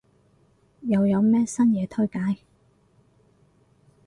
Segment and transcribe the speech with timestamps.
[0.81, 2.41] 又有咩新嘢推介？